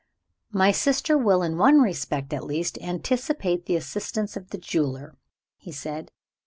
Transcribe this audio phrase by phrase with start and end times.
[0.51, 5.15] "My sister will in one respect at least anticipate the assistance of the jeweler,"
[5.57, 6.09] he said.